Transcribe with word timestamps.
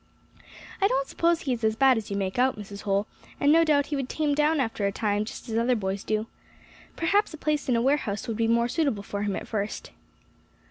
"I 0.81 0.87
don't 0.87 1.07
suppose 1.07 1.41
he 1.41 1.53
is 1.53 1.63
as 1.63 1.75
bad 1.75 1.95
as 1.95 2.09
you 2.09 2.17
make 2.17 2.39
out, 2.39 2.57
Mrs. 2.57 2.81
Holl; 2.81 3.05
and 3.39 3.51
no 3.51 3.63
doubt 3.63 3.85
he 3.85 3.95
would 3.95 4.09
tame 4.09 4.33
down 4.33 4.59
after 4.59 4.87
a 4.87 4.91
time, 4.91 5.25
just 5.25 5.47
as 5.47 5.59
other 5.59 5.75
boys 5.75 6.03
do. 6.03 6.25
Perhaps 6.95 7.35
a 7.35 7.37
place 7.37 7.69
in 7.69 7.75
a 7.75 7.83
warehouse 7.83 8.27
would 8.27 8.37
be 8.37 8.47
more 8.47 8.67
suitable 8.67 9.03
for 9.03 9.21
him 9.21 9.35
at 9.35 9.47
first. 9.47 9.91